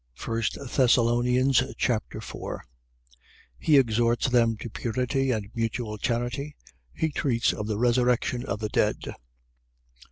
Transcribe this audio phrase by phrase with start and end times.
[0.25, 0.41] 1
[0.75, 2.63] Thessalonians Chapter 4
[3.59, 6.55] He exhorts them to purity and mutual charity.
[6.91, 8.97] He treats of the resurrection of the dead.